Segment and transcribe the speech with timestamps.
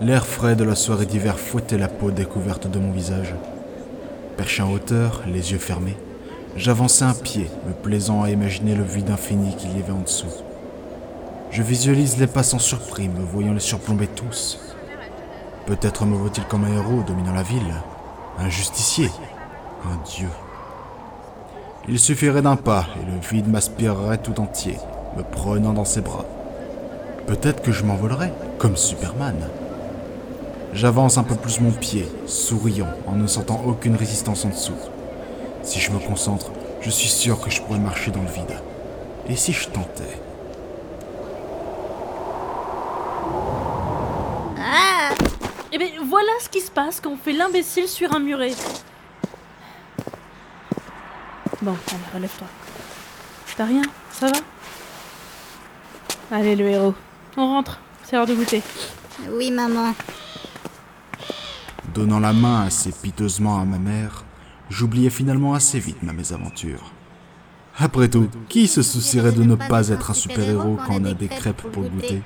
[0.00, 3.34] L'air frais de la soirée d'hiver fouettait la peau découverte de mon visage.
[4.36, 5.96] Perché en hauteur, les yeux fermés,
[6.54, 10.32] j'avançais un pied, me plaisant à imaginer le vide infini qu'il y avait en dessous.
[11.50, 14.60] Je visualise les passants surpris, me voyant les surplomber tous.
[15.66, 17.74] Peut-être me vaut-il comme un héros dominant la ville,
[18.38, 19.10] un justicier,
[19.84, 20.28] un dieu.
[21.88, 24.76] Il suffirait d'un pas et le vide m'aspirerait tout entier,
[25.16, 26.24] me prenant dans ses bras.
[27.26, 29.34] Peut-être que je m'envolerais, comme Superman.
[30.72, 34.78] J'avance un peu plus mon pied, souriant, en ne sentant aucune résistance en dessous.
[35.62, 36.50] Si je me concentre,
[36.80, 38.60] je suis sûr que je pourrais marcher dans le vide.
[39.28, 40.20] Et si je tentais?
[45.70, 48.52] Eh bien, voilà ce qui se passe quand on fait l'imbécile sur un muret.
[51.60, 52.46] Bon, allez, relève-toi.
[53.56, 53.82] T'as rien?
[54.12, 54.38] Ça va?
[56.36, 56.94] Allez, le héros.
[57.36, 57.80] On rentre.
[58.02, 58.62] C'est l'heure de goûter.
[59.30, 59.92] Oui, maman.
[61.98, 64.24] Donnant la main assez piteusement à ma mère,
[64.70, 66.92] j'oubliais finalement assez vite ma mésaventure.
[67.76, 71.26] Après tout, qui se soucierait de ne pas être un super-héros quand on a des
[71.26, 72.22] crêpes pour goûter?